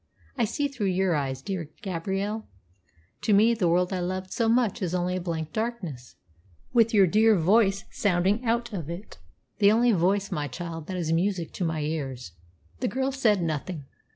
I 0.35 0.45
see 0.45 0.67
through 0.67 0.87
your 0.87 1.13
eyes, 1.15 1.43
dear 1.43 1.69
Gabrielle. 1.83 2.47
To 3.21 3.33
me, 3.33 3.53
the 3.53 3.67
world 3.67 3.93
I 3.93 3.99
loved 3.99 4.31
so 4.31 4.49
much 4.49 4.81
is 4.81 4.95
only 4.95 5.15
a 5.15 5.21
blank 5.21 5.53
darkness, 5.53 6.15
with 6.73 6.91
your 6.91 7.05
dear 7.05 7.37
voice 7.37 7.83
sounding 7.91 8.43
out 8.43 8.73
of 8.73 8.89
it 8.89 9.19
the 9.59 9.71
only 9.71 9.91
voice, 9.91 10.31
my 10.31 10.47
child, 10.47 10.87
that 10.87 10.97
is 10.97 11.11
music 11.11 11.53
to 11.53 11.63
my 11.65 11.81
ears." 11.81 12.31
The 12.79 12.87
girl 12.87 13.11
said 13.11 13.43
nothing. 13.43 13.85